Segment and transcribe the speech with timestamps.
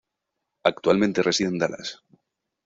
[0.63, 2.03] Actualmente reside en Dallas.